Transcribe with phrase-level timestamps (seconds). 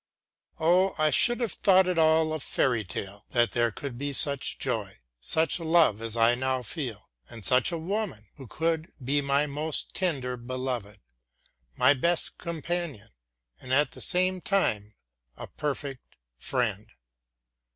[0.59, 4.57] Oh, I should have thought it all a fairy tale that there could be such
[4.57, 9.45] joy, such love as I now feel, and such a woman, who could be my
[9.45, 10.99] most tender Beloved,
[11.77, 13.09] my best companion,
[13.59, 14.95] and at the same time
[15.37, 16.87] a perfect friend.